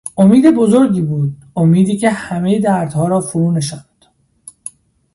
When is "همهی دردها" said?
2.09-3.07